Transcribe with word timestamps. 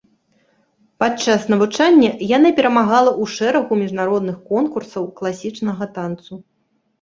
Падчас 1.01 1.43
навучання 1.53 2.09
яна 2.37 2.49
перамагала 2.59 3.11
ў 3.21 3.35
шэрагу 3.35 3.73
міжнародных 3.83 4.41
конкурсаў 4.55 5.03
класічнага 5.21 5.85
танцу. 6.01 6.33